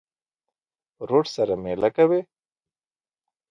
ورور 1.01 1.25
سره 1.35 1.53
مېله 1.63 1.89
کوې. 1.97 2.21